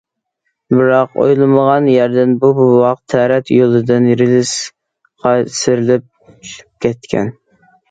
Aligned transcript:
بىراق 0.75 1.11
ئويلىمىغان 1.23 1.89
يەردىن 1.91 2.33
بۇ 2.45 2.51
بوۋاق 2.61 3.01
تەرەت 3.15 3.53
يولىدىن 3.57 4.09
رېلىسقا 4.23 5.37
سىيرىلىپ 5.61 6.11
چۈشۈپ 6.35 6.87
كەتكەن. 6.89 7.33